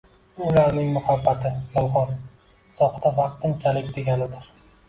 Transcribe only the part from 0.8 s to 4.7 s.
“muhabbati” yolg‘on, soxta, vaqtinchalik, deganidir.